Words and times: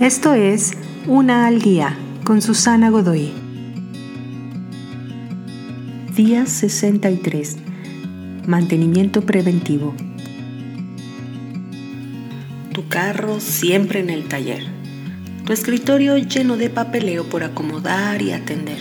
Esto 0.00 0.34
es 0.34 0.72
Una 1.06 1.46
al 1.46 1.62
Día 1.62 1.96
con 2.22 2.42
Susana 2.42 2.90
Godoy. 2.90 3.32
Día 6.14 6.44
63. 6.44 7.56
Mantenimiento 8.46 9.22
preventivo. 9.22 9.94
Tu 12.74 12.86
carro 12.88 13.40
siempre 13.40 14.00
en 14.00 14.10
el 14.10 14.28
taller. 14.28 14.66
Tu 15.46 15.54
escritorio 15.54 16.18
lleno 16.18 16.58
de 16.58 16.68
papeleo 16.68 17.24
por 17.24 17.42
acomodar 17.42 18.20
y 18.20 18.32
atender. 18.32 18.78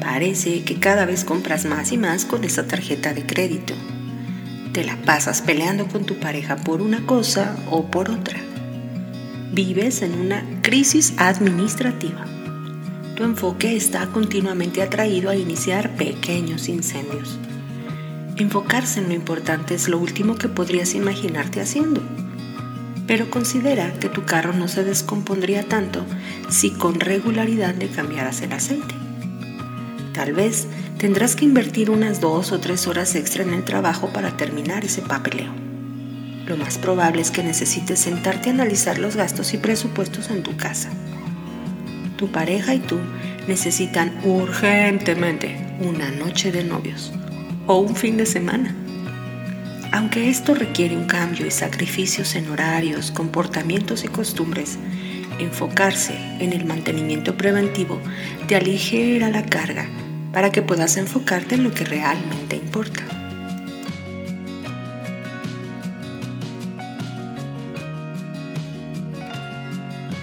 Parece 0.00 0.62
que 0.62 0.78
cada 0.78 1.04
vez 1.04 1.24
compras 1.24 1.64
más 1.64 1.90
y 1.90 1.98
más 1.98 2.26
con 2.26 2.44
esa 2.44 2.68
tarjeta 2.68 3.12
de 3.12 3.26
crédito. 3.26 3.74
Te 4.72 4.84
la 4.84 4.96
pasas 4.98 5.42
peleando 5.42 5.88
con 5.88 6.06
tu 6.06 6.20
pareja 6.20 6.58
por 6.58 6.80
una 6.80 7.04
cosa 7.06 7.56
o 7.68 7.90
por 7.90 8.08
otra 8.08 8.51
vives 9.52 10.00
en 10.00 10.18
una 10.18 10.42
crisis 10.62 11.12
administrativa. 11.18 12.24
Tu 13.16 13.22
enfoque 13.22 13.76
está 13.76 14.06
continuamente 14.06 14.80
atraído 14.80 15.28
a 15.28 15.36
iniciar 15.36 15.94
pequeños 15.96 16.68
incendios. 16.68 17.38
Enfocarse 18.36 19.00
en 19.00 19.08
lo 19.08 19.14
importante 19.14 19.74
es 19.74 19.88
lo 19.88 19.98
último 19.98 20.36
que 20.36 20.48
podrías 20.48 20.94
imaginarte 20.94 21.60
haciendo. 21.60 22.00
Pero 23.06 23.30
considera 23.30 23.92
que 23.92 24.08
tu 24.08 24.24
carro 24.24 24.54
no 24.54 24.68
se 24.68 24.84
descompondría 24.84 25.68
tanto 25.68 26.02
si 26.48 26.70
con 26.70 26.98
regularidad 26.98 27.74
le 27.74 27.88
cambiaras 27.88 28.40
el 28.40 28.52
aceite. 28.52 28.94
Tal 30.14 30.32
vez 30.32 30.66
tendrás 30.96 31.36
que 31.36 31.44
invertir 31.44 31.90
unas 31.90 32.22
dos 32.22 32.52
o 32.52 32.58
tres 32.58 32.86
horas 32.86 33.14
extra 33.14 33.42
en 33.42 33.52
el 33.52 33.64
trabajo 33.64 34.08
para 34.14 34.34
terminar 34.36 34.84
ese 34.86 35.02
papeleo 35.02 35.61
lo 36.46 36.56
más 36.56 36.78
probable 36.78 37.22
es 37.22 37.30
que 37.30 37.42
necesites 37.42 38.00
sentarte 38.00 38.50
a 38.50 38.52
analizar 38.52 38.98
los 38.98 39.16
gastos 39.16 39.54
y 39.54 39.58
presupuestos 39.58 40.30
en 40.30 40.42
tu 40.42 40.56
casa. 40.56 40.90
Tu 42.16 42.30
pareja 42.30 42.74
y 42.74 42.80
tú 42.80 42.98
necesitan 43.46 44.12
urgentemente 44.24 45.56
una 45.80 46.10
noche 46.10 46.52
de 46.52 46.64
novios 46.64 47.12
o 47.66 47.78
un 47.78 47.94
fin 47.94 48.16
de 48.16 48.26
semana. 48.26 48.74
Aunque 49.92 50.30
esto 50.30 50.54
requiere 50.54 50.96
un 50.96 51.06
cambio 51.06 51.46
y 51.46 51.50
sacrificios 51.50 52.34
en 52.34 52.50
horarios, 52.50 53.10
comportamientos 53.10 54.04
y 54.04 54.08
costumbres, 54.08 54.78
enfocarse 55.38 56.14
en 56.38 56.52
el 56.52 56.64
mantenimiento 56.64 57.36
preventivo 57.36 58.00
te 58.48 58.56
aligera 58.56 59.30
la 59.30 59.44
carga 59.44 59.86
para 60.32 60.50
que 60.50 60.62
puedas 60.62 60.96
enfocarte 60.96 61.56
en 61.56 61.64
lo 61.64 61.72
que 61.72 61.84
realmente 61.84 62.56
importa. 62.56 63.02